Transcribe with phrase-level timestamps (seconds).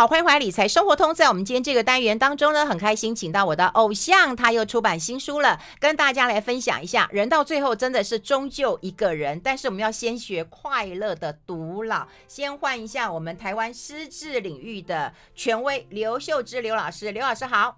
[0.00, 1.14] 好，欢迎回来理财生活通。
[1.14, 7.06] 在我们今天这个单元当中呢，很开心请到我的偶像，他又出版新书了，跟大家来分享一下。
[7.12, 12.08] 人到最后真的是终究一个人，但是我们要先学快乐的独老。
[12.26, 17.76] 先换一下我们台湾失智领域的权威刘秀芝刘老师，刘老师好。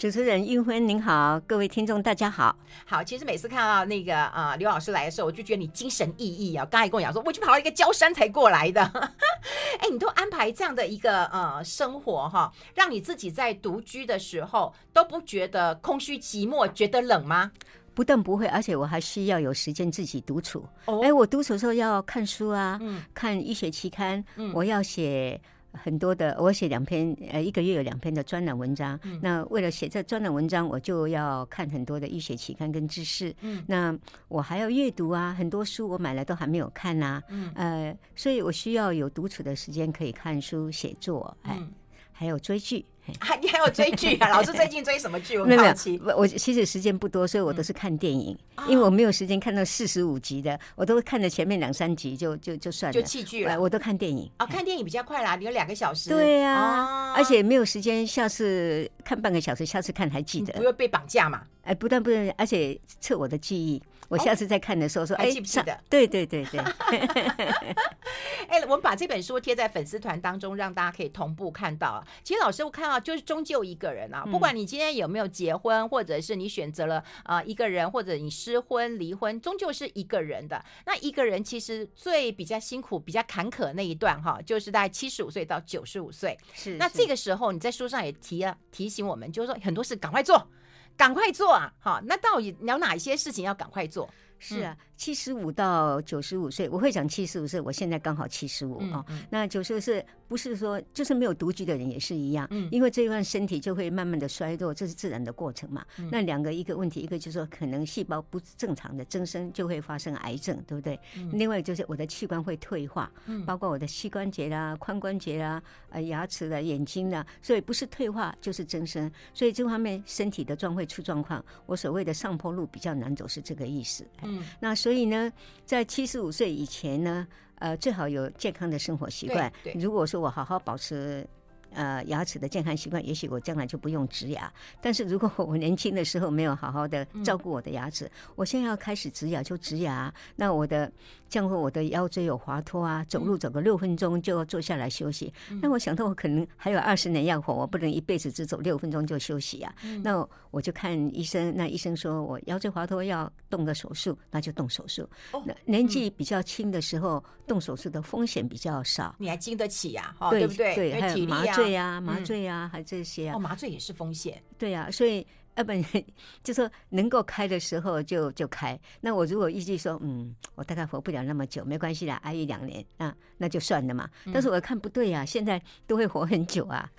[0.00, 2.56] 主持人韵芬您好，各位听众大家好。
[2.86, 6.64] 好，其实每次看到那个啊刘老师来的时候，我就觉得你精神奕奕啊。
[6.70, 8.82] 刚才跟我讲说，我去跑了一个焦山才过来的。
[9.78, 17.52] 哎，你都安排这样的一个呃生活哈，让你自己在独居的时候都不觉得空虚寂寞，觉得冷吗？
[17.92, 20.66] 不但不会，而且我还需要有时间自己独处。
[20.86, 25.38] 哎、哦，我独处的时候要看书啊，嗯、看医学期刊，嗯、我要写。
[25.72, 28.98] 很多的，我写两篇，呃，一个月有两篇的专栏文章。
[29.04, 33.34] 嗯、那为了写这专栏文章，我就要看很多的医学期刊跟知识。
[33.40, 33.96] 嗯，那
[34.28, 37.22] 我还要阅读啊，很多书我买来都还没有看呐、啊。
[37.28, 41.72] 嗯，呃，所以我需要有独处的时间可以看书、写作，哎，嗯、
[42.20, 42.84] 还有追剧。
[43.18, 44.28] 还 你还有追剧啊？
[44.36, 45.38] 老师最近追什么剧？
[45.38, 45.98] 我很好奇。
[46.14, 53.58] 我其实时间不多，所以我都是看电影，因为我没有时间看到四十五集的，我都看了前面两三集就就就算了，就弃剧了。
[53.58, 56.10] 我都看电影啊，看电影比较快啦，你有两个小时。
[56.10, 61.40] 对呀，而且没有时间，下次看半个小时，下次看还记得，不会被绑架嘛？
[61.62, 63.82] 哎，不但不能，而且测我的记忆。
[64.10, 65.80] 我下次再看的时候说，哎，记不记得？
[65.88, 66.60] 对对对对。
[68.48, 72.04] 哎，我们把这本书贴在粉丝团当中，让大家可以同步看到啊。
[72.24, 80.60] 其实老师，我看到就是终究一个人啊，不管你今天有没有结婚，或者是你选择了啊一个人，或者你失婚离婚，终究是一个人的。
[80.86, 86.36] 那一个人其实最比较辛苦、比较坎坷的那一段哈，就是大概七十五岁到九十五岁。
[86.52, 86.76] 是。
[86.78, 90.48] 那这个时候你在书上也提了提醒我们，就是说很多事赶快做。
[90.96, 91.72] 赶快做啊！
[91.78, 94.08] 好，那到底有哪些事情要赶快做？
[94.38, 94.76] 是啊。
[94.96, 97.60] 七十五到九十五岁，我会讲七十五岁。
[97.60, 99.04] 我现在刚好七十五啊。
[99.30, 105.84] 那九十五岁不是说就是没有独居的人也是一样，嗯，因为这一段身体就会慢慢的衰弱，这是自然的过程嘛。
[105.98, 110.98] 嗯、那两个一个问题，一个就是说可能细胞不正常的增生，就会发生癌症，对不对？
[111.16, 121.44] 嗯、另外就是我的器官会退化，嗯，包括我的膝关节啦、髋关节啦、呃牙齿啦、眼睛啦，所以不是退化就是增生，所以这方面身体的状会出状况。
[121.66, 124.04] 我所谓的上坡路比较难走是这个意思。
[124.22, 124.74] 嗯，那。
[124.80, 125.30] 所以呢，
[125.66, 127.28] 在七十五岁以前呢，
[127.60, 129.50] 呃，最好有健康的生活习惯。
[129.78, 131.26] 如果说我好好保持。
[131.72, 134.52] 呃，牙齿的健康习惯，也许我将来就不用植牙。
[134.80, 140.12] 但是如果我年轻的时候没有好好的照顾我的牙齿，嗯、我现在要开始植牙就植牙。
[140.36, 140.90] 那我的
[141.28, 145.32] 这样会我的腰椎有滑脱啊，走路走个六分钟就要坐下来休息。
[145.50, 149.72] 嗯、那我想到我可能还有二十年要活，我不能一辈子只走六分钟就休息啊。
[149.84, 155.08] 嗯、那我就看医生，那医生说我腰椎滑脱要动个手术，那就动手术。
[155.32, 159.14] 哦、那年纪比较轻的时候，动手术的风险比较少。
[159.18, 160.30] 你还经得起呀、啊？
[160.30, 160.74] 对，对不对？
[160.74, 161.59] 对，还有麻醉。
[161.62, 163.36] 对呀，麻醉啊，还这些啊。
[163.36, 164.42] 哦，麻醉也是风险。
[164.58, 165.26] 对呀，所以
[165.56, 165.84] 要不然
[166.42, 168.78] 就说能够开的时候就就开。
[169.00, 174.08] 那我如果预计说，嗯，我大概活不了那么久，没关系啦，挨一两年啊，那就算了嘛。
[174.32, 176.90] 但是我看不对呀，现在都会活很久啊。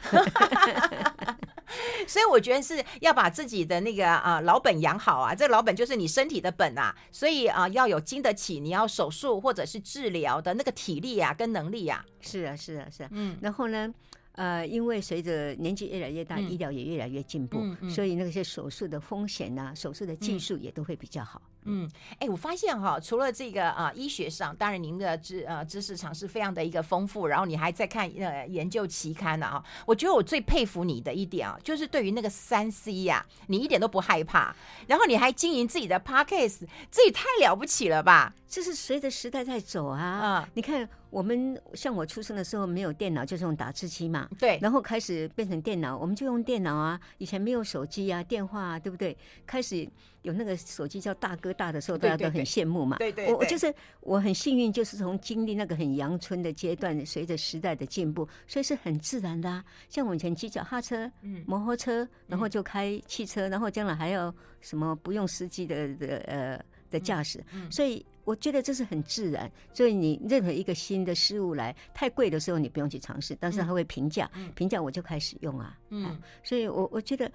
[2.06, 6.94] 所以我觉得是要把自己的那个啊老本养好啊，这老本就是你身体的本啊。
[7.12, 12.06] 所以啊，要有经得起你要手术或者是治疗的那个体力啊跟能力啊。
[12.20, 13.10] 是啊，是啊，是啊。
[13.12, 13.94] 嗯，然后呢？
[14.42, 21.40] 呃，因为随着年纪越来越大，嗯、医疗也越来越进步，所以那些手术的风险啊，手术的技术也都会比较好。
[21.66, 21.88] 嗯，
[22.18, 29.64] 哎，我发现哈，除了这个啊，医学上，当然您的知呃知识常识非常的一个丰富，然后你还在看呃研究期刊呢啊。
[29.86, 34.56] 我觉得我最佩服你的一点啊，就是对于那个三 C 呀，你一点都不害怕，
[34.88, 38.34] 然后你还经营自己的 Podcast，这也太了不起了吧？
[38.50, 40.42] 这是随着时代在走啊。
[40.44, 40.90] 嗯，你看。
[41.12, 44.28] 我们像我出生的时候没有电脑，就是用打字机嘛。
[44.40, 44.58] 对。
[44.62, 47.00] 然后开始变成电脑，我们就用电脑啊。
[47.20, 49.16] 以前没有手机啊，电话啊，对不对？
[49.46, 49.88] 开始
[50.22, 52.98] 有那个手机叫大哥大的时候，大家都很羡慕嘛。
[52.98, 53.34] 对对，对。
[53.34, 59.64] 我我就是我很幸运，就是从经历那个很阳春的阶段，随着时代的进步，所以是很自然的啊。
[59.90, 61.12] 像我以前骑脚踏车、
[61.46, 68.06] 摩托车，然后就开汽车，然后将来还要什么不用司机的的呃的驾驶，所以。
[68.24, 75.76] 我觉得这是很自然，所以你任何一个新的事物来太贵的时候，你不用去尝试，但是它会平价，平价我就开始用啊。
[75.90, 77.30] 嗯，所以我我觉得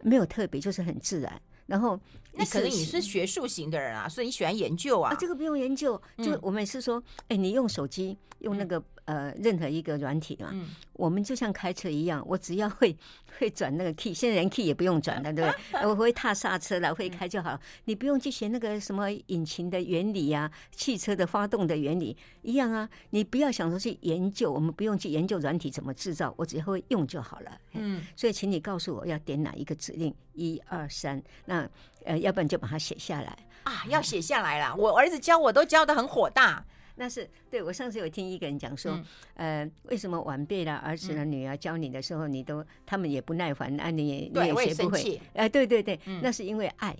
[0.00, 1.42] 没有特别，就是很自然。
[1.66, 2.00] 然后
[2.32, 5.10] 那可能你是学术型的人啊，所以你喜欢研究啊。
[5.10, 8.80] 啊，这个不用研究，就我们是说，哎，你用手机用那个。
[9.08, 12.94] 呃任何一个软体嘛，嗯、我们就像开车一样，我只要会
[13.38, 15.80] 会转那个 key，现在连 key 也不用转了，对不对？
[15.88, 27.58] 我会踏刹车了，会开就好，你不用去学那个什么引擎的原理啊，汽车的发动的原理一样啊，你不要想说去研究，我们不用去研究软体怎么制造，我只要会用就好了。
[27.72, 31.66] 嗯，所以请你告诉我要点哪一个指令，一二三，那
[32.04, 33.38] 呃，要不然就把它写下来。
[33.62, 34.76] 啊，要写下来了。
[34.76, 36.62] 我儿子教我都教的很火大。
[36.98, 38.92] 那是对，我上次有听一个人讲说，
[39.36, 45.16] 嗯、呃，为什么晚辈的儿子的女儿教你的时候，你都他们也不耐烦，啊，你也你也学不会。
[45.34, 46.96] 哎、呃，对对对，嗯、那是因为爱，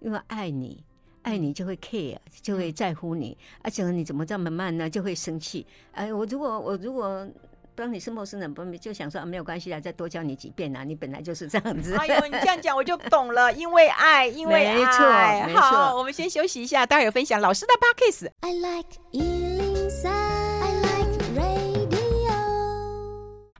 [0.00, 0.82] 因为爱你，
[1.22, 3.36] 爱你就会 care，就会在乎你。
[3.62, 4.88] 而且你怎么这么慢呢？
[4.88, 5.66] 就会生气。
[5.92, 7.28] 哎、呃，我如果我如果。
[7.76, 11.94] 当你是陌生人，不就想说啊，没有关系啦，再多教你几遍啊，你本来就是这样子。
[11.96, 14.74] 哎呦，你这样讲我就懂了，因为爱，因为爱。
[14.74, 15.60] 没错，没错。
[15.60, 18.26] 好，我们先休息一下，待会儿分享老师的八 kiss。
[18.40, 19.53] I like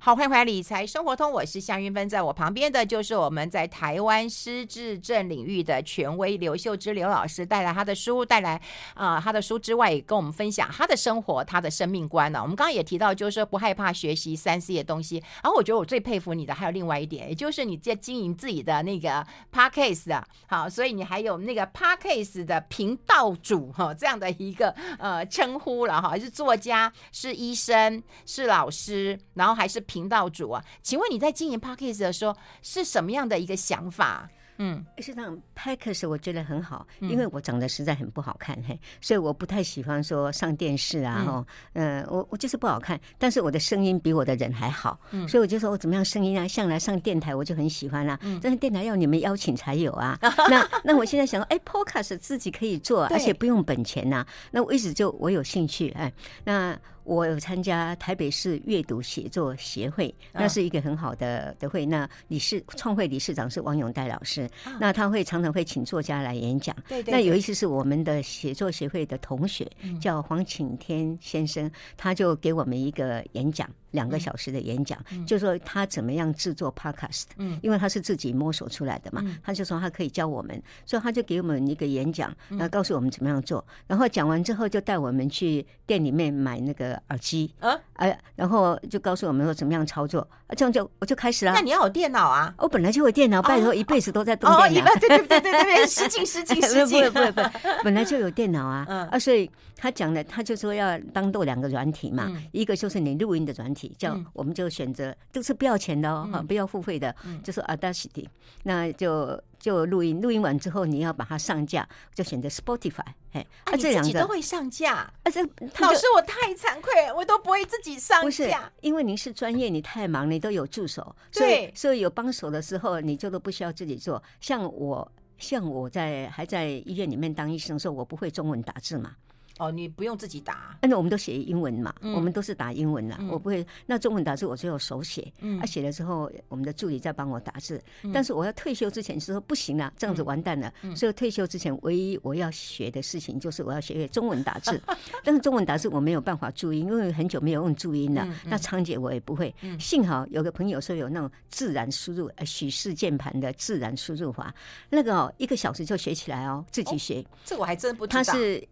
[0.04, 8.60] 好，欢迎回来理财生活通，我是夏云芬，在我旁边的就是我们在台湾失智症领域的权威刘秀芝刘老师，带来他的书，带来
[8.92, 12.42] 啊、他的书之外，也跟我们分享他的生活，他的生命观呢。
[12.42, 15.24] 我们刚刚也提到，就是说不害怕学习三 C 的东西。
[15.42, 24.68] 然后我觉得我最佩服你的还有另外一点，也就是你在经营自己的那个 Podcast 啊，好，所以你还有那个 Podcast 的频道主哈这样的一个
[24.98, 29.82] 呃称呼了哈，是作家，是医生，是老师，然后还是。
[29.94, 34.28] 频道主啊，请问你在经营 Podcast 的时候是什么样的一个想法？
[34.58, 50.18] 嗯，实际上 Podcast 我觉得很好，因为我长得实在很不好看，嘿，所以我不太喜欢说上电视啊，哦，嗯，我我就是不好看，但是我的声音比我的人还好，嗯，所以我就说我怎么样声音啊，向来上电台我就很喜欢啦，但是电台要你们邀请才有啊，
[50.50, 56.12] 那那我现在想说，哎，Podcast 自己可以做，而且不用本钱呐，那我一直就我有兴趣，哎，
[56.44, 56.76] 那。
[57.04, 61.86] 我有参加台北市阅读写作协会，那是一个很好的的会。
[61.86, 64.48] 那理事创会理事长是王永代老师，
[64.80, 66.74] 那他会常常会请作家来演讲。
[66.88, 67.12] 对对。
[67.12, 69.70] 那有一次是我们的写作协会的同学，
[70.00, 73.68] 叫黄景天先生，他就给我们一个演讲。
[73.90, 91.52] 两个小时的演讲，嗯、就说他怎么样制作 Podcast，嗯，因为他是自己摸索出来的嘛，嗯、他就说他可以教我们，所以他就给我们一个演讲，然后告诉我们怎么样做，然后讲完之后就带我们去店里面买那个耳机，啊，哎，然后就告诉我们说怎么样操作，啊，这样就我就开始了。
[91.52, 92.52] 那你要有电脑啊？
[92.58, 94.90] 我本来就有电脑，拜托一辈子都在动电脑。
[94.90, 97.48] 哦，哦， 对对对对对对，失敬失敬失敬，不不不，
[97.84, 104.64] 本来就有电脑啊，啊，所以他讲的，他就说要当做两个软体嘛，一个就是你录音的软体，叫我们就。
[104.64, 108.24] 就选择都是不要钱的哦，不要付费的，就是 Audacity，
[108.62, 113.00] 那就就录音，录音完之后你要把它上架，就选择 Spotify。
[113.32, 114.92] 哎，啊，这两个都会上架。
[114.92, 115.40] 啊，这
[115.78, 118.70] 老师我太惭愧，我都不会自己上架。
[118.82, 124.22] 因为您是专业，你太忙，你都有助手，所以所以有帮手的时候，你就都不需要自己做。
[124.38, 129.16] 像我，像我在还在医院里面当医生的时候，我不会中文打字嘛。
[129.58, 133.18] 哦，你不用自己打，但是我们都写英文嘛，我们都是打英文啦。
[133.30, 137.80] 我不会，那中文打字我只有手写，啊，写了之后我们的助理在帮我打字。
[138.12, 140.72] 但是我要退休之前是说不行了，这样子完蛋了。
[140.96, 144.80] 所以退休之前唯一我要学的事情就是我要学会中文打字。
[145.22, 148.28] 但是中文打字我没有办法注音，因为很久没有用注音了。
[148.44, 149.54] 那仓颉我也不会。
[149.78, 154.52] 幸好有个朋友说有那种自然输入，呃，许氏键盘的自然输入法，
[154.90, 157.24] 那个哦，一个小时就学起来哦，自己学。
[157.44, 158.22] 这我还真不知道。
[158.24, 158.66] 他是。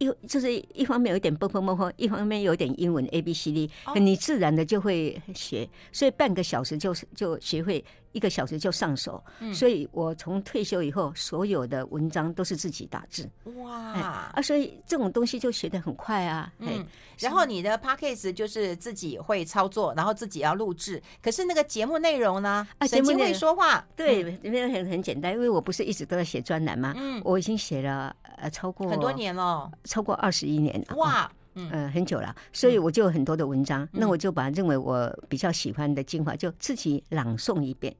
[0.00, 7.84] 一就是一方面有点蹦蹦蹦蹦，一方面有点英文 A B C D，你自然的就会学，所以半个小时就是就学会。
[8.12, 13.28] 一个小时就上手，所以我从退休以后，所有的文章都是自己打字。
[13.56, 14.42] 哇啊！
[14.42, 16.52] 所以这种东西就学得很快啊。
[16.58, 16.84] 嗯，
[17.18, 21.00] 然后你的 p a c k a g e 就是自己会操作，然后自己要录制。
[21.22, 22.66] 可是那个节目内容呢？
[22.78, 23.86] 啊，节目会说话。
[23.94, 26.92] 对，因为很很简单，因为我不是一直都在写专栏吗？
[26.96, 30.96] 嗯，我已经写了呃超过很多年了，超过二十一年了。
[30.96, 37.94] 哇，嗯，很久了，所以我就有很多的文章，那我就把认为我比较喜欢的精华，就自己朗诵一遍。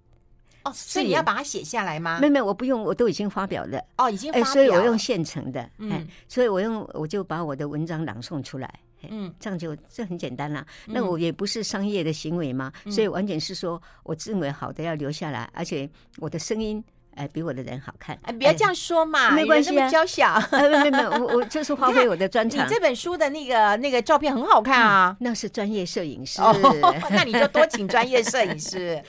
[0.64, 2.18] 哦，所以你要把它写下来吗？
[2.20, 3.82] 没有没有，我不用，我都已经发表了。
[3.96, 4.52] 哦，已经发表了。
[4.52, 5.68] 所以我用现成的。
[5.78, 8.72] 嗯，所以我用我就把我的文章朗诵出来。
[9.08, 10.66] 嗯，这样就这很简单啦。
[10.86, 15.88] 那我也不是商业的行为嘛，所以完全是说我认为好的要留下来，而且
[16.18, 16.82] 我的声音。
[17.20, 18.18] 哎，比我的人好看。
[18.22, 20.40] 哎，不要这样说嘛，没关系啊，娇小。
[20.50, 22.64] 没有没有，我我就是发挥我的专长。
[22.64, 26.40] 你这本书的那个那个照片很好看啊，那是专业摄影师。
[27.10, 29.02] 那你就多请专业摄影师。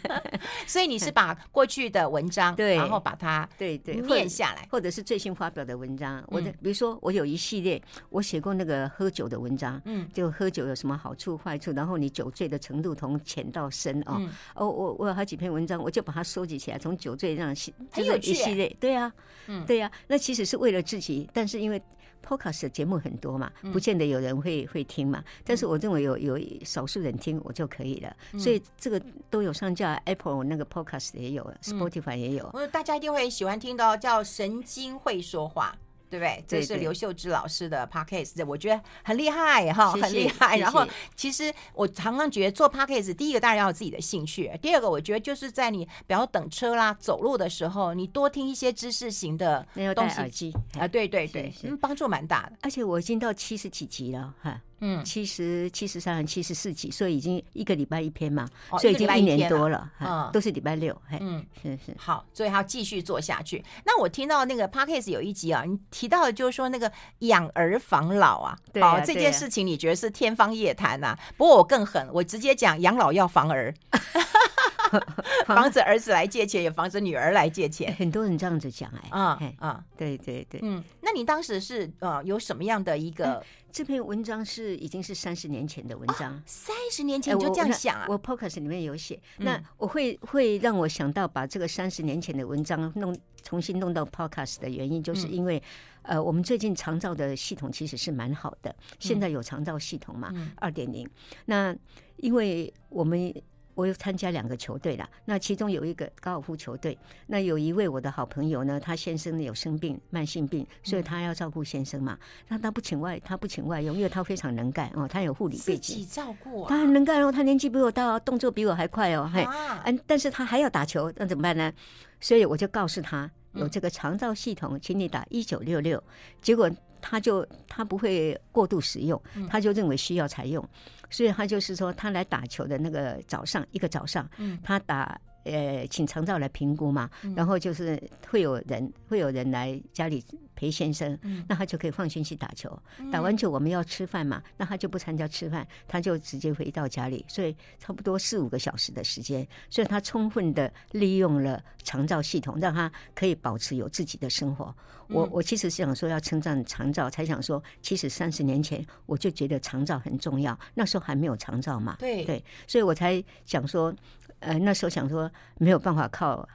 [0.66, 6.22] 所以你是把过去的文章，对，然后把它对对念下来，或者是最新发表的文章。
[6.28, 14.20] 我的比如说，我有一系列，我写过那个喝酒的文章，嗯，就喝酒有什么好处坏处，然后你酒醉的程度从浅到深啊。
[14.54, 18.76] 哦，我我有好几篇文章，我就把它收集起来，从酒醉这样写，就是一系列。
[18.80, 19.12] 对啊，
[19.46, 21.80] 嗯，对呀，那其实是为了自己，但是因为
[22.26, 25.22] Podcast 的节目很多嘛，不见得有人会会听嘛。
[25.44, 29.00] 但是我认为有有少数人听我就可以了，所以这个
[29.30, 32.52] 都有上架，Apple 那个 Podcast 也有，Spotify 也有。
[32.72, 35.76] 大家一定会喜欢听到叫神经会说话。
[36.08, 36.44] 对不对？
[36.46, 40.58] 这是刘秀芝老师的 podcast，我觉得很厉害哈，很厉害。
[40.58, 50.16] 然后，其实我常常觉得做 podcast，第一个当然要有自己的兴趣，第二个我觉得就是在你比方等车啦、走路的时候，你多听一些知识型的东西。
[50.16, 52.52] 戴耳机啊，对对对，嗯，帮助蛮大的。
[52.62, 54.60] 而且我已经到七十几集了哈。
[54.80, 58.46] 嗯，七十七十三、七十四集，所以已经一个礼拜一篇嘛，
[58.78, 63.64] 所以已经一年多了，嗯，都是礼拜六，嗯，是是，好，所以还要继续做下去。
[63.84, 71.16] 那我听到那个 Podcast 有一集啊，你提到的就是说那个养儿防老啊，好，这件事情你觉得是天方夜谭呐？
[71.36, 73.74] 不过我更狠，我直接讲养老要防儿。
[75.46, 77.92] 防止儿子来借钱，也防止女儿来借钱。
[77.98, 83.42] 很多人这样子讲哎，啊啊，对对对，嗯，那你当时是呃有什么样的一个？
[83.76, 88.06] 这篇文章是已经是三十年前的文章，三十年前你就这样想啊？
[88.08, 95.62] 我 Podcast 里面有写，那我会会让我想到把这个三十年前的文章弄重新弄到 Podcast 的原因，就是因为
[96.00, 101.06] 呃，我们最近长照的系统其实是蛮好的，现在有长照系统嘛，二点零。
[101.44, 101.76] 那
[102.16, 103.30] 因为我们。
[103.76, 112.18] 我又参加两个球队了，那其中有一个高尔夫球队，那有一位我的好朋友呢，他先生有生病，慢性病，所以他要照顾先生嘛，
[112.48, 119.46] 那他不请外，他不请外佣，因为他非常能干哦，他有护理背景，自己照顾啊，他很能干哦，他年纪比我大，动作比我还快哦，嘿，
[119.84, 121.70] 嗯，但是他还要打球，那怎么办呢？
[122.18, 126.02] 所以我就告诉他有这个长照系统，请你打一九六六，
[126.40, 130.66] 结果他就他不会过度使用，他就认为需要才用。
[131.10, 134.28] 所以他就是说，他来打球的那个早上，一个早上，
[134.62, 140.22] 他打呃，请长照来评估嘛，然后就是会有人会有人来家里。
[140.58, 142.66] 陪先生，那他就可以放心去打球。
[143.12, 154.74] 打完球我们要吃饭嘛，那他就不参加吃饭，他就直接回到家里，所以差不多四五个小时的时间，所以他充分的利用了长照系统，让他可以保持有自己的生活。
[155.08, 163.94] 我我其实是想说要称赞长照，才想说，其实三十年前我就觉得长照很重要，那时候还没有长照嘛，对对，所以我才想说，
[164.40, 166.48] 呃，那时候想说没有办法靠。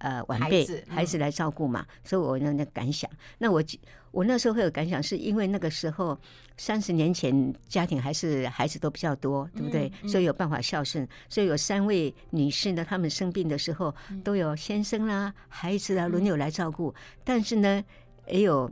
[0.00, 3.10] 呃，晚辈孩子，来照顾嘛，嗯、所以我那那感想。
[3.36, 3.60] 那我
[4.12, 6.16] 我那时候会有感想，是因为那个时候
[6.56, 9.90] 三十年前家庭还是孩子都比较多，对不对？
[10.06, 13.92] 所以有办法孝顺，所以有三位女士呢，她们生病的时候
[14.22, 17.82] 都有先生啦、孩子啦轮流来照顾，嗯、但是呢，
[18.28, 18.70] 也有。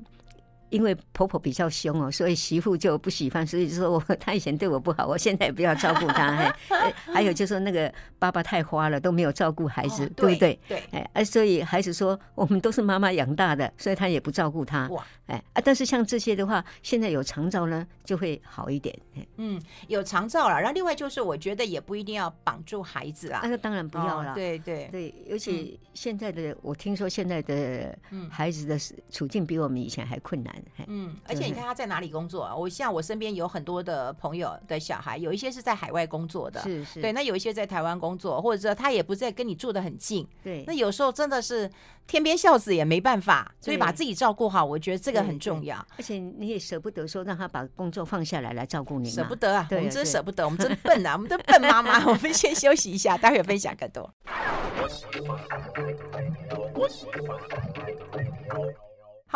[0.70, 6.28] 因为婆婆比较凶哦，所以媳妇就不喜欢，所以就说我她以前对我不好，我现在也不要照顾她。
[6.68, 10.58] 哎， 还有就是说那个爸爸太花了，都没有照顾孩子，对不对？
[10.68, 10.82] 对，
[11.12, 14.88] 哎，所以孩子说我们都是妈妈养大的，所以他也不照顾他。
[14.88, 18.96] 哇，哎啊，但是像这些的话，现在有长照呢，就会好一点。
[19.36, 24.34] 嗯，有长照了，然后另外就是我觉得也不一定要绑住孩子啊，那个当然不要了。
[24.34, 27.98] 对对对，尤其现在的我听说现在的
[28.30, 28.78] 孩子的
[29.10, 30.62] 处境比我们以前还困难。
[30.86, 32.54] 嗯，而且你看他在哪里工作啊？
[32.54, 41.68] 我像我身边有很多的朋友的小孩，有一些是在海外工作的，是是，对，那有一些在台湾工作，或者说他也不在跟你住的很近，对，那有时候真的是
[42.06, 45.76] 天边孝子也没办法，所以把自己照顾好，我觉得这个很重要。
[45.96, 52.06] 而且你也舍不得说让他把工作放下来来照顾你，舍不得啊，我们真舍不得，我们真笨啊，我们都笨妈妈。
[52.06, 54.12] 我们先休息一下，待会儿分享更多。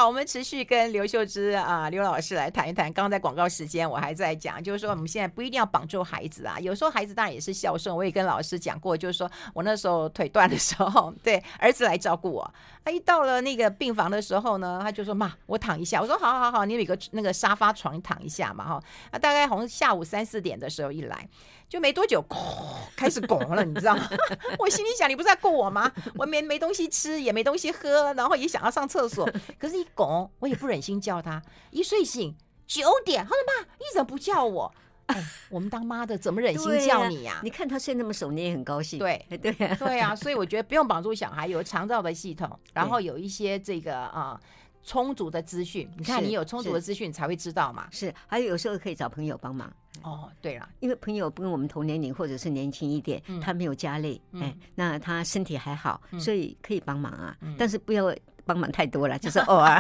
[0.00, 2.90] 好，我们持续跟刘秀芝啊刘老师来谈一谈。
[2.90, 6.58] 刚刚在广告时间，我还在讲，就是说我们现在不一定要绑住孩子啊。
[6.58, 12.50] 有时候孩子当然也是孝顺，我也跟老师讲过，就是说我那时候腿断的时候， 对儿子来照顾我。
[12.82, 21.28] 他一到了那个病房的时候呢，他就说：“妈，我躺一下。”我说：“好好好，你有一个那个沙发床躺一下嘛，哈。”那大概好像下午三四点的时候一来。
[21.68, 22.20] 就没多久，
[22.96, 24.08] 开始拱了，你知道吗？
[24.58, 25.88] 我心里想，你不是在供我吗？
[26.16, 29.24] 我没没东西吃，也没东西喝，然后也想要上厕所，
[29.56, 31.42] 可是，一拱，我也不忍心叫他。
[31.70, 32.34] 一睡醒
[32.66, 34.72] 九点，他说：“妈，你怎么不叫我？”
[35.06, 37.40] 哎，我们当妈的怎么忍心叫你呀？
[37.42, 38.98] 你看他睡那么熟，你也很高兴。
[38.98, 44.40] 对对对啊，所以我觉得不用绑住小孩，有长照的系统，然后有一些这个啊。
[44.82, 47.86] 充足的资讯，你看你有充足的资讯，才会知道嘛。
[47.90, 49.70] 是，还有有时候可以找朋友帮忙。
[50.02, 57.36] 哦，对了，因为朋友跟我们同年龄或者是年轻一点，他没有家累，哎，那他身体还好，所以可以帮忙啊。
[57.58, 58.10] 但是不要
[58.52, 59.78] 帮忙太多了，就是偶尔。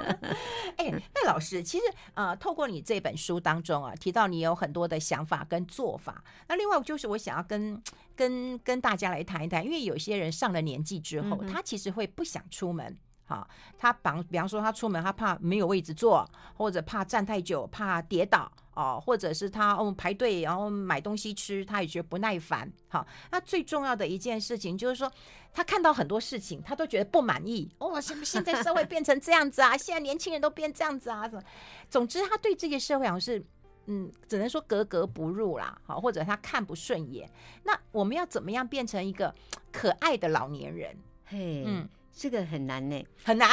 [0.76, 1.84] 哎，那老师，其实
[2.14, 6.24] 呃，透过你这本书当中啊，提到你有很多的想法跟做法。
[6.46, 7.82] 那另外就是我想要跟
[8.16, 12.96] 跟跟大家来谈一谈，因为有些人上了年纪之后，他其实会不想出门。
[13.28, 22.72] 好，他绑，比方说他出门，他怕没有位置坐，或者怕站太久，怕跌倒哦，或者是他哦排队然后买东西吃，他也觉得不耐烦。
[22.88, 25.12] 好，那最重要的一件事情就是说，
[25.52, 27.70] 他看到很多事情，他都觉得不满意。
[27.76, 29.76] 哦，什么现在社会变成这样子啊？
[29.76, 31.28] 现在年轻人都变这样子啊？
[31.28, 31.42] 什么？
[31.90, 33.44] 总之，他对这个社会好像是
[33.88, 35.78] 嗯，只能说格格不入啦。
[35.84, 37.30] 好，或者他看不顺眼。
[37.64, 39.34] 那我们要怎么样变成一个
[39.70, 40.96] 可爱的老年人？
[41.26, 41.86] 嘿，嗯。
[42.18, 43.48] 这个很难呢，很难。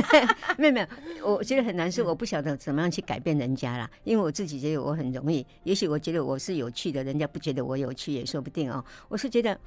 [0.56, 0.80] 没有没
[1.20, 3.88] 有，我觉得很难，是我不晓得怎么样去改变人家啦。
[4.02, 8.82] 因为我自己觉得我很容易，也许我觉得我是有趣的，人家不觉得我有趣也说不定哦。
[9.08, 9.60] 我是觉得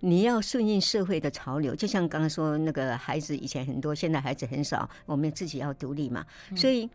[0.00, 6.26] 你要顺应社会的潮流，就像刚刚说那个孩子以前很多，现在孩子很少，我们自己要独立嘛。
[6.56, 6.90] 所以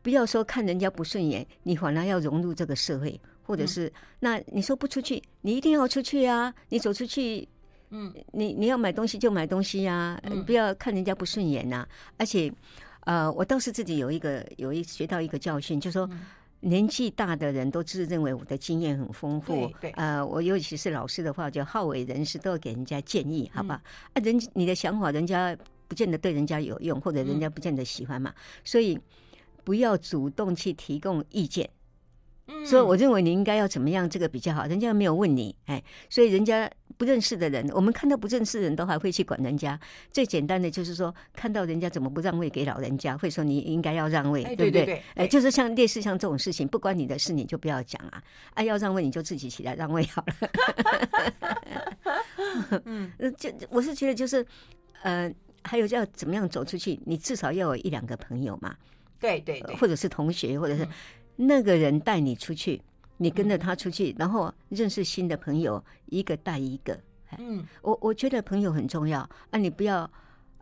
[0.00, 7.46] 不要说看人家不顺眼，你反而要融入这个社会，或者是那你说不出去，你一定要出去啊，你走出去。
[7.90, 11.88] 嗯，你你要买东西就买东西呀、啊，嗯、不要看人家不顺眼呐、啊。
[12.18, 12.52] 而且，
[13.00, 16.08] 呃，我倒是自己有一个有一学到一个教训，就是说
[16.60, 19.54] 年纪大的人都自认为我的经验很丰富。
[19.80, 23.80] 对，对呃，我尤其是老师的话，就好为人师，都要给人家建议，好吧？
[24.12, 28.30] 嗯、啊，人你的想法，人家不见得对人家有用，或者人家不见得喜欢嘛。
[28.30, 28.98] 嗯、所以
[29.64, 31.68] 不要主动去提供意见。
[32.64, 34.66] 所以我认为你应该要怎么样，这个比较好。
[34.66, 39.78] 人家没有问你，哎，所以人家不认识的人，我们看到不认识的人都还会去管人家。
[40.10, 45.02] 最简单的就是说，看到人家怎么不让位给老人家，会说你应该要让位，对不对？
[45.14, 48.22] 哎，就是像类似像这种事情，不关你的事，你就不要讲啊。
[48.54, 50.34] 哎，要让位你就自己起来让位好了。
[52.86, 54.44] 嗯，就我是觉得就是，
[55.02, 55.30] 呃，
[55.62, 58.74] 还有要怎么样走出去，你至少要有一两个朋友嘛。
[59.20, 60.88] 对对对，或者是同学，或者是。
[61.40, 62.82] 那个人带你出去，
[63.16, 66.98] 你跟着他出去，然后认识新的朋友，一个带一个。
[67.38, 70.10] 嗯，我我觉得朋友很重要啊，你不要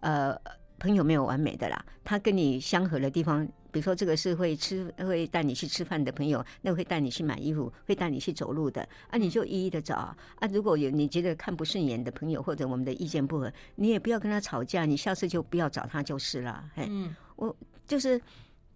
[0.01, 0.37] 呃，
[0.79, 1.83] 朋友没有完美的啦。
[2.05, 10.17] 他跟你相合的地方，比如说这个是会吃，会带你去吃饭的朋友，那个会带你去买衣服，会带你去走路的啊，你就一一的找啊。
[10.53, 16.63] 如果有你觉得看不顺眼的朋友，或者我们的意见不合，你也不要跟他吵架，你下次就不要找他就是了。
[16.77, 18.21] 嗯，我就是。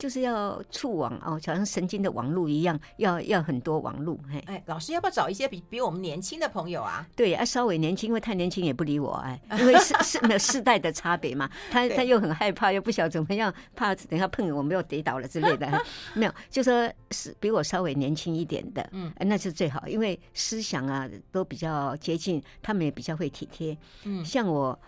[0.01, 4.19] 就是要触网哦，好像神经的网路一样，要要很多网路。
[4.33, 7.07] 嘿，哎，老师要不要找一些比比我们年轻的朋友啊？
[7.15, 11.51] 对，啊，稍微年轻，因为太年轻也不理我哎， 因为是是没有世代的差别嘛。
[11.71, 15.71] 他他又很害怕，又不晓得怎么样，怕等下碰我们又跌倒了之类的。
[16.17, 23.77] 没有，就说是比我稍微年轻一点的，嗯，那是最好，因为思想啊都比较接近，他们也比较会体贴。
[24.05, 24.79] 嗯，像我。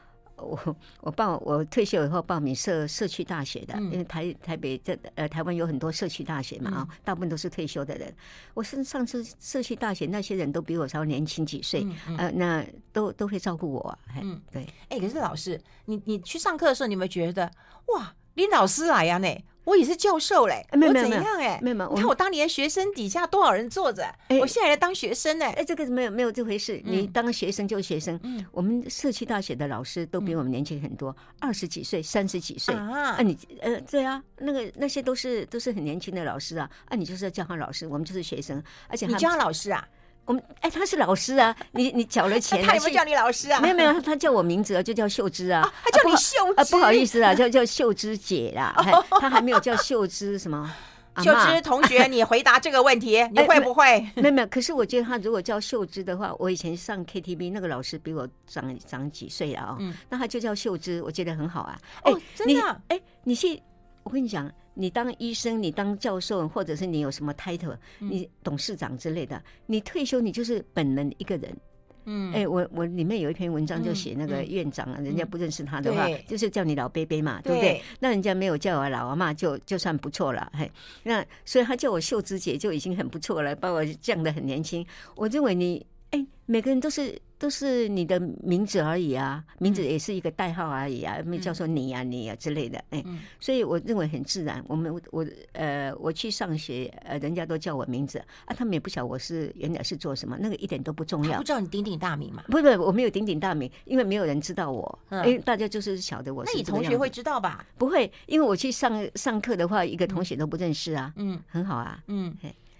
[0.42, 8.12] 我 我报我退休以后报名社社区大学的，因为台台北这呃台湾有很多社区大学嘛啊，大部分都是退休的人。
[8.54, 11.86] 我是上次社区大学那些人都比我稍微年轻几岁，
[12.18, 13.98] 呃，那都都会照顾我。
[14.20, 14.66] 嗯，对。
[14.88, 17.50] 哎，可是老师，你你去上课的时候，你有没有觉得
[17.94, 19.18] 哇，林老师来呀？
[19.18, 19.28] 呢？
[19.64, 21.90] 我也是教授嘞，没有没有没有，哎，没有没有。
[21.90, 24.04] 你看我当年学生底下多少人坐着，
[24.40, 25.46] 我现在来当学生呢。
[25.46, 26.80] 哎，这个没有没有这回事。
[26.84, 28.18] 你当学生就学生。
[28.24, 33.20] 嗯，我们社区大学的老师都比我们年轻很多，二十几岁、三十几岁啊。
[33.22, 36.68] 你呃，对啊，那个那些都是都是很年轻的老师啊。
[36.86, 39.86] 啊，你就是要叫他老师，我们就是学生，而且你叫他老师啊。
[40.24, 43.60] 我们哎，他是老师啊，你你缴了钱，他有没有叫你老师啊？
[43.60, 45.72] 没有没有，他叫我名字啊，就叫秀芝啊。
[45.84, 46.64] 他叫你秀芝啊？
[46.70, 48.74] 不好意思啊，叫叫秀芝姐啦。
[49.20, 50.72] 他还没有叫秀芝什么？
[51.22, 54.00] 秀芝同学，你回答这个问题， 你会不会？
[54.16, 54.46] 没有没有。
[54.46, 59.76] 可是我觉得他如果叫秀芝的话，我以前上 KTV 那个老师比我长长几岁了啊。
[59.78, 61.78] 嗯，那他就叫秀芝，我觉得很好啊。
[62.04, 62.80] 哦，真的？
[62.88, 63.46] 哎，你是，
[64.04, 64.50] 我跟你讲。
[64.74, 71.56] 你当医生，你当教授，或者是你有什么 title，你董事长之类的，你退休你就是本人一个人。
[72.04, 77.80] 嗯，哎，我我里面有一篇文章就写那个院长啊，人家不认识他的话，就是叫你老伯伯嘛，对不对？
[78.00, 80.50] 那人家没有叫我老阿妈，就就算不错了。
[80.52, 80.68] 嘿，
[81.04, 84.84] 那所以他叫我秀芝姐就已经很不错了，把我降得很年轻。
[85.14, 85.86] 我认为你哎，
[86.52, 87.20] 每个人都是。
[87.42, 93.04] 都是你的名字而已啊，名字也是一个代号而已啊，没叫做你呀、你呀之类的，哎，
[93.40, 94.64] 所以我认为很自然。
[94.68, 101.36] 我们我呃，我去上学，呃，人家都叫我名字啊，他们也不晓得我是原来是做什么，那个一点都不重要。
[101.38, 102.44] 不知道你鼎鼎大名吗？
[102.46, 106.52] 不不，我没有鼎鼎大名，因为没有人知道我，因为大家就是晓得我是。
[106.52, 107.66] 那你同学会知道吧？
[107.76, 111.12] 不会，因为我去上上课的话，一个同学都不认识啊。
[111.16, 112.00] 嗯，很好啊。
[112.06, 112.32] 嗯。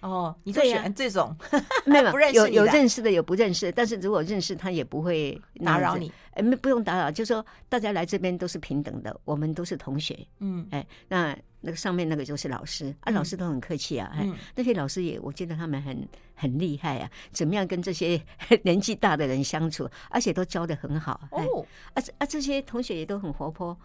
[0.03, 1.33] 哦，你最喜欢这种？
[1.87, 3.71] 没有，有有认识的，有不认识。
[3.71, 6.11] 但是如果认识，他也不会打扰你。
[6.31, 10.27] 哎，没不用打扰，就说大家来这边都是平等的，我们都是同学。
[10.39, 14.11] 嗯，哎，那那个上面那个就是老师啊，老师都很客气啊。
[14.13, 18.21] 哎，那些老师也，我觉得他们很很厉害啊，怎么样跟这些
[18.63, 21.21] 年纪大的人相处，而且都教的很好。
[21.31, 23.77] 哦，啊啊，这些同学也都很活泼。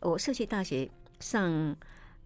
[0.00, 1.76] 我社区大学上，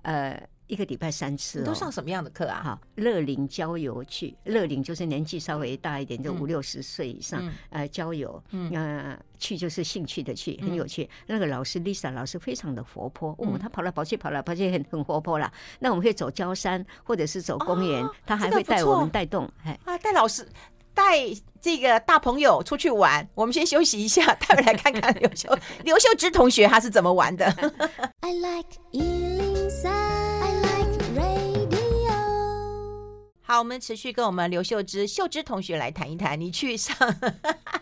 [0.03, 0.41] 呃。
[0.71, 2.63] 一个礼拜三次，哦，都上什么样的课啊？
[2.63, 11.03] 哈，乐龄郊游去，乐龄就是年纪稍微大一点，就五六十岁以上，嗯、呃，郊游，嗯、呃，去就是兴趣的去，很有趣。
[11.03, 15.53] 嗯、那个老师 Lisa 老师非常的活泼，哦，他跑来跑去，跑来跑去，很很活泼啦。
[15.81, 20.49] 那我们可以走郊山，或者是走公园，哦、他还会带我们带动，哎，啊，带老师
[20.95, 21.19] 带
[21.61, 23.29] 这个大朋友出去玩。
[23.35, 27.45] 我们先休息一下， 待会来看看刘秀刘秀芝同学他是怎么玩的。
[28.21, 28.77] I like
[33.51, 36.41] 好，我们持续跟我们刘秀芝秀芝同学来谈一谈。
[36.41, 36.97] 你去上，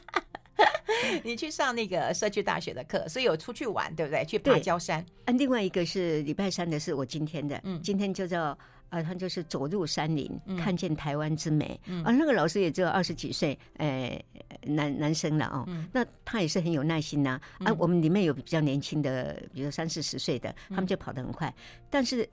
[1.22, 4.24] 你去上那个社区大学的课，所以有出去玩，对不对？
[4.24, 5.04] 去爬焦山。
[5.26, 7.60] 啊，另外一个是礼拜三的，是我今天的。
[7.64, 11.78] 嗯，今天就叫呃，他就是走入山林，嗯、看见台湾之美。
[11.84, 14.18] 嗯、啊，那个老师也只有二十几岁，呃，
[14.62, 15.64] 男男生了哦。
[15.66, 17.68] 嗯、那他也是很有耐心呐、啊。
[17.68, 21.54] 啊，我们里面有比较年轻的，比如三四十岁的，他们就跑得很快，
[21.90, 22.26] 但是。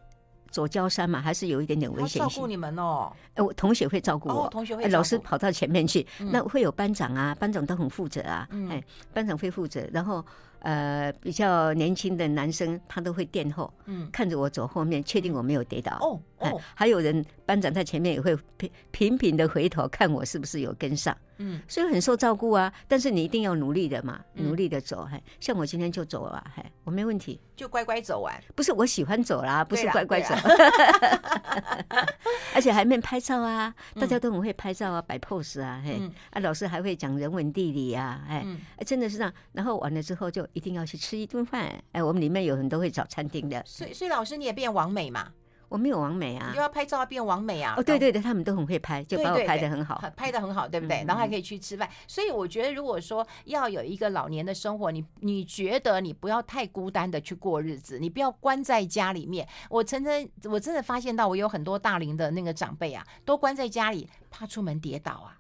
[0.55, 2.21] 走郊山嘛，还是有一点点危险性。
[2.21, 8.81] 照顾你们哦，哎，我同学会照顾我，同学会，老师跑到前面去，那会有班长啊，班长都很负责啊，哎，
[9.13, 10.25] 班长会负责，然后
[10.59, 15.97] 呃，比较年轻的男生他都会垫后，嗯，看着我走后面，确定我没有跌倒。
[16.01, 21.15] 哦哦，还有人班长在前面也会频频频的回头看我是不是有跟上。
[21.37, 28.33] 嗯，所以很受照顾啊，但是你一定要努力的嘛，努力的走，嘿，像我今天就走了，嘿，我没问题，就乖乖走完。
[28.55, 30.33] 不是我喜欢走啦，不是乖乖走，
[32.55, 35.99] 而且还没拍照啊，大家都很会拍照啊，摆 pose 啊，嘿，
[36.31, 38.45] 啊，老师还会讲人文地理啊，哎，
[38.85, 39.33] 真的是这样。
[39.51, 43.61] 然后完了之后就一定要去吃一顿饭，哎，我们里面有很多会找餐厅的。
[43.65, 45.31] 所以，所以老师你也变完美嘛？
[45.67, 47.73] 我没有完美啊，你又要拍照要变完美啊？
[47.75, 51.03] 哦，对对对，他们都很会拍，就把我拍的很好，拍的很好，对不对？
[51.05, 59.45] 然后还可以去吃饭，所以我觉得，如果说要有一个老年的生活，你你觉得你不要太孤单的去过日子，你不要关在家里面。
[59.69, 65.35] 我曾经我真的发现到，我有很多大龄的那个长辈啊，都关在家里，怕出门跌倒啊。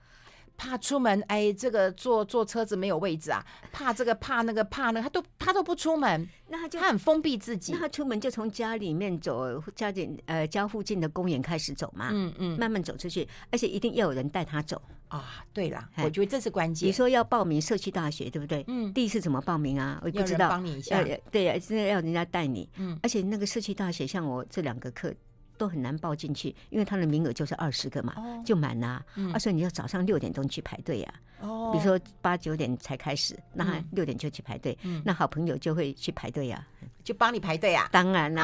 [0.57, 3.45] 怕出门，哎，这个坐坐车子没有位置啊！
[3.71, 7.73] 怕这个，怕那个，怕那个，他都他都不出门，那他就他很封闭自己。
[7.73, 15.43] 那他出门就从家里面走，家里呃家附近的公园开始走嘛，嗯嗯，慢慢走出去，而且一定要有人带他走啊。
[15.53, 16.87] 对了，我觉得这是关键。
[16.87, 18.63] 你说要报名社区大学，对不对？
[18.67, 19.99] 嗯，第一次怎么报名啊？
[20.03, 21.03] 我不知道，帮你一下。
[21.31, 22.69] 对呀，真的要人家带你。
[22.77, 25.13] 嗯，而且那个社区大学，像我这两个课。
[25.57, 28.15] 都很难报进去，因为他的名额就是二十个嘛，
[28.45, 29.03] 就满啦。
[29.33, 31.13] 啊，所以你要早上六点钟去排队呀。
[31.41, 34.77] 哦，比如说八九点才开始，那六点就去排队。
[34.83, 36.65] 嗯那好朋友就会去排队呀，
[37.03, 37.89] 就帮你排队啊。
[37.91, 38.43] 当然啦，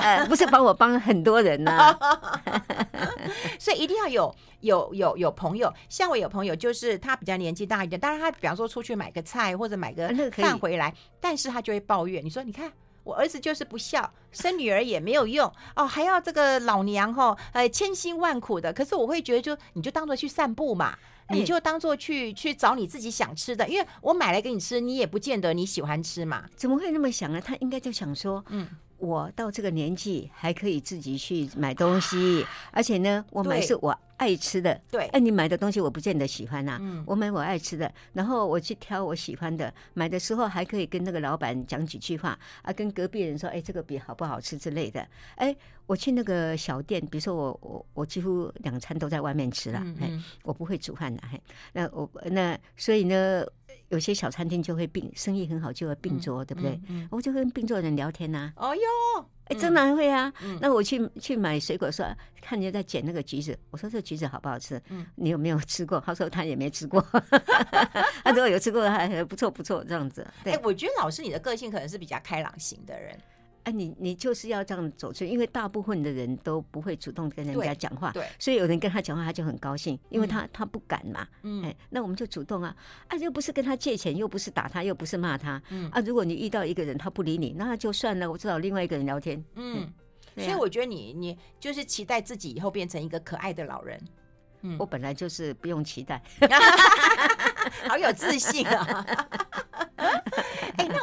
[0.00, 1.96] 哎呦，不是帮我帮很多人呐。
[3.58, 12.70] 所以一定要有有有有朋友，像我有朋友，就是他比较年纪大一点，当然他比方说出去买个菜或者买个饭回来，但是他就会抱怨，你说你看。
[13.06, 18.72] 我儿子就是不孝，生女儿也没有用哦，还要这个老娘哈，呃，千辛万苦的。
[18.72, 26.46] 可是我会觉得就，就你就当做去散步嘛，你就当做去去找你自己想吃的，因为我买来给你吃，你也不见得你喜欢吃嘛。
[26.56, 27.40] 怎么会那么想呢？
[27.40, 28.68] 他应该就想说，嗯。
[28.98, 34.80] 我到这个年纪还可以自己去买东西，而且呢，我买是我爱吃的。
[34.90, 36.78] 对，哎，你买的东西我不见得喜欢呐。
[36.80, 39.72] 嗯，我买我爱吃的，然后我去挑我喜欢的。
[39.94, 45.06] 买的时候还可以跟那个老板讲几句话啊，跟隔壁人说，哎，这个饼好不好吃之类的。
[45.34, 45.54] 哎，
[45.86, 50.10] 我去那个小店，比如说我我我几乎两餐都在外面吃了，哎，
[50.42, 51.40] 我不会煮饭的，嘿，
[51.74, 53.44] 那我那所以呢。
[53.88, 56.80] 有些小餐厅就会并生意很好，就会并桌，对不对？
[57.10, 58.52] 我就跟并桌人聊天呐。
[58.56, 60.32] 哦哟，哎，真的会啊。
[60.60, 62.04] 那我去去买水果，说
[62.40, 64.80] 看人家在捡那个橘子，我说这个橘子好不好吃？
[64.88, 66.02] 嗯，你有没有吃过？
[66.04, 67.00] 他说他也没吃过。
[68.24, 70.26] 他说有吃过，还不错不错这样子。
[70.44, 73.16] 哎，我觉得老师你的个性可能是比较开朗型的人。
[73.66, 82.72] 哎，你你就是要这样走出去，因为大部分的人都不会主动跟人家讲话，对，所以有人跟他讲话，他就很高兴，因为他、嗯、他不敢嘛，嗯，哎，那我们就主动啊，
[83.08, 85.90] 啊，又不是跟他借钱，又不是打他，又不是骂他，嗯。
[85.90, 89.92] 啊，如果你遇到一个人他不理你，那就算了，我找另外一个人聊天，嗯，
[90.36, 94.00] 嗯，所以我觉得你你就是期待自己以后变成一个可爱的老人，
[94.62, 96.22] 嗯，我本来就是不用期待，
[97.88, 99.04] 好有自信啊。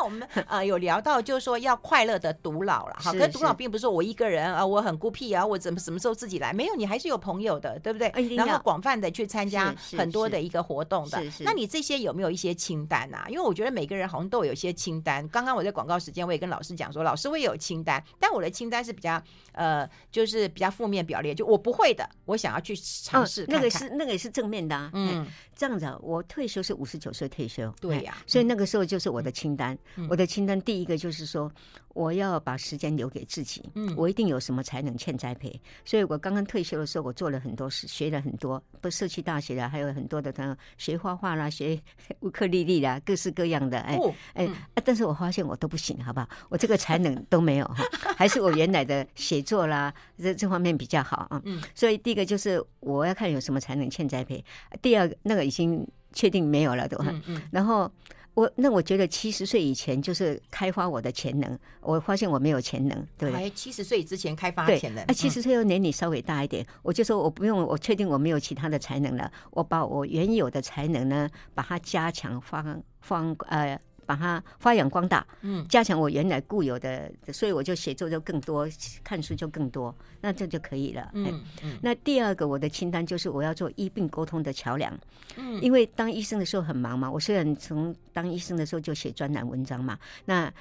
[0.03, 3.11] 我们呃有聊到，就是说要快乐的独老了哈。
[3.11, 6.51] 可是独老并不是说我一个人啊，我很孤僻啊，我怎么什么时候自己来？
[6.53, 8.11] 没有，你还是有朋友的，对不对？
[8.35, 11.23] 然后广泛的去参加很多的一个活动的。
[11.39, 13.25] 那你这些有没有一些清单啊？
[13.29, 15.27] 因为我觉得每个人好像都有一些清单。
[15.29, 19.21] 刚刚我在广告时间，我也跟老师讲说，老师我也有清单，但我的清单是比较
[19.53, 23.61] 呃，就是比较负面表列，就我不会的，我想要去尝试看看。
[23.61, 24.89] 那个是那个也是正面的啊。
[24.93, 27.73] 嗯，这样子啊，我退休是五十九岁退休。
[27.79, 29.77] 对呀，所以那个时候就是我的清单。
[30.09, 31.51] 我的清单第一个就是说，
[31.93, 33.63] 我要把时间留给自己。
[33.75, 35.59] 嗯，我一定有什么才能欠栽培。
[35.85, 41.79] 所以我刚刚退休的时候，我做了很多事，学了很多，不社区大学啦，还有很多的朋友学画画啦， 学
[42.21, 43.79] 乌克丽丽啦，各式各样的。
[43.79, 43.97] 哎
[44.33, 44.47] 哎，
[44.83, 46.27] 但是我发现我都不行，好不好？
[46.49, 47.83] 我这个才能都没有哈，
[48.17, 51.41] 还是我原来的写作啦，这这方面比较好啊。
[51.45, 54.43] 嗯，所以第一个就是我要看有什么才能欠栽培。
[54.81, 57.05] 第二个那个已经确定没有了，对吧？
[57.09, 57.91] 嗯嗯，然后。
[58.33, 63.49] 我那我觉得七十岁以前就是开发我的潜能，我发现我没有潜能，对。
[63.51, 73.79] 七十岁之前开发潜能，哎，七十岁又年龄稍微大一点，我就说我不用，我确定我没有其他的才能了，我把我原有的才能呢，把它加强放放呃。
[74.05, 78.67] 把它发扬光大，嗯，加强我原来固有的，所以我就写作就更多，
[79.03, 81.09] 看书就更多，那这就可以了。
[81.13, 81.77] 嗯嗯。
[81.81, 84.97] 那第二个我的清单就是我要做医病沟通的桥梁，
[85.37, 90.51] 嗯，因为当医生的时候很忙嘛，我虽然从当医生的时候就写专栏文章嘛，那。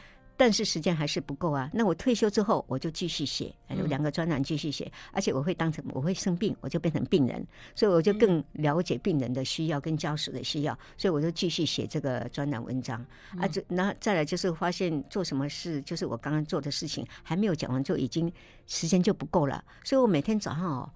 [0.42, 1.70] 但是时间还是不够啊！
[1.72, 13.00] 那我退休之后，我就继续写，有两个专栏继续写，而且我会当成我会生病，我就变成病人，所以我就更了解病人的需要跟家属的需要，所以我就继续写这个专栏文章。
[13.38, 18.28] 啊，这那再来就是发现做什么事，就是我刚刚做的事情还没有讲完，就已经
[18.66, 20.90] 时间就不够了，所以我每天早上哦，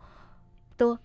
[0.77, 0.99] 都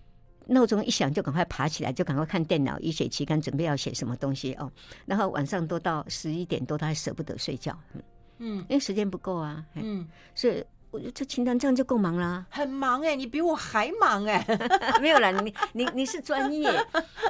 [0.46, 4.68] 闹钟一响就赶快爬起来，就赶快看电脑、一学期刊，准备要写什么东西哦，
[5.06, 7.78] 然后晚上都到十一点多，他还舍不得睡觉。
[7.94, 8.02] 嗯，
[8.42, 9.64] 因为时间不够啊。
[9.74, 12.44] 嗯，所以我觉得这清单这样就够忙啦。
[12.50, 14.68] 很忙哎、欸，你比我还忙哎、欸。
[15.00, 16.70] 没有啦，你你你是专业，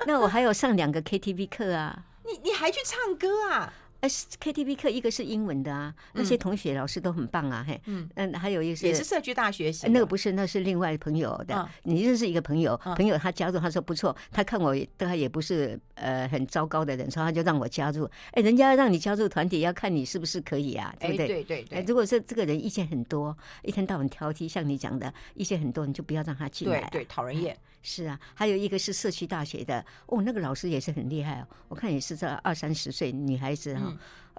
[0.07, 2.05] 那我还有上两个 KTV 课啊。
[2.25, 3.73] 你你还去唱歌啊？
[4.03, 11.69] 哎，KTV 课一个是英文的啊，那些同学老师都很棒啊，嘿，嗯，嗯，还有一个是也是社区大学习，那个不是，那是另外朋友的。
[11.85, 18.11] 你认识一个朋友，朋友他加入，他说不错，他看我他也不是呃很糟糕的人，所以他就让我加入。
[18.33, 21.29] 哎，人家让你加入团体，要看你是不是可以啊，对不对？
[21.29, 21.85] 对对对。
[21.87, 27.57] 如果是这个人意见很多，一天到晚挑剔，像你讲的意见很多，你就不要让他进来，对，讨人厌。
[27.83, 33.93] 是啊，还有一个是社区大学的，哦，那个老师也是很厉害哦，我看也是这二三十岁女孩子哈。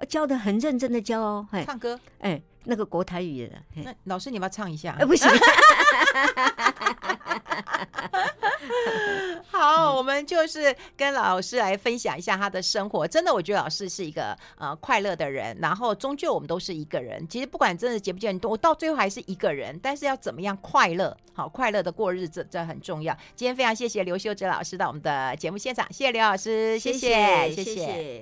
[0.08, 4.92] 教的很认真的教哦，唱歌，哎，那个国台语的，那老师你要不要唱一下？
[5.06, 5.28] 不行。
[9.46, 13.06] 好，我们就是跟老师来分享一下他的生活。
[13.06, 15.56] 真的，我觉得老师是一个呃快乐的人。
[15.60, 17.26] 然后，终究我们都是一个人。
[17.28, 19.78] 其实不管真的结不结婚，我到最后还是一个人。
[19.82, 21.16] 但是要怎么样快乐？
[21.32, 23.16] 好，快乐的过日子，这很重要。
[23.36, 27.74] 今天非常谢谢刘秀哲老师到我们的节目现场，谢谢刘老师，谢谢，谢谢。
[27.74, 28.12] 谢谢。